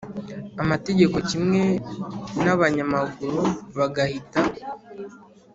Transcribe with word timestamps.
Amategeko 0.63 1.15
kimwe 1.29 1.63
n 2.43 2.45
abanyamaguru 2.55 3.41
bagahita 3.77 4.39